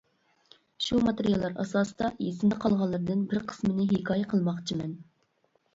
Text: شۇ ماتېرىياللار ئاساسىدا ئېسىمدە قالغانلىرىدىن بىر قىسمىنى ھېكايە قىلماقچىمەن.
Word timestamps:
شۇ 0.85 1.01
ماتېرىياللار 1.07 1.53
ئاساسىدا 1.65 2.09
ئېسىمدە 2.23 2.59
قالغانلىرىدىن 2.65 3.23
بىر 3.35 3.47
قىسمىنى 3.53 3.91
ھېكايە 3.95 4.31
قىلماقچىمەن. 4.35 5.03